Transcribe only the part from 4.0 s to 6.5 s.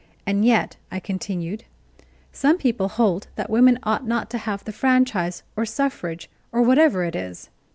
not to have the franchise, or suffrage,